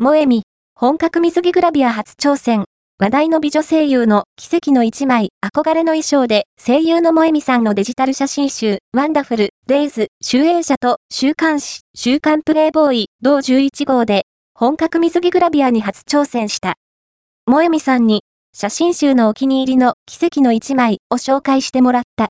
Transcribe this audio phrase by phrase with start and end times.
[0.00, 0.26] MoeMi、
[0.76, 2.66] 本格水着グラビア初挑戦。
[3.00, 16.76] 話題の美女声優の奇跡の一枚、憧れの衣装で、声優の萌えさんのデジタル写真集、 Wonderful Days、集英社と、週刊誌、週刊プレイボーイ、同11号で、本格水着グラビアに初挑戦した。
[17.50, 18.22] 萌えさんに、
[18.54, 22.26] 写真集のお気に入りの奇跡の一枚を紹介してもらった。